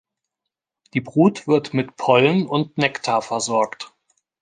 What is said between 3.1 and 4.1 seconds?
versorgt.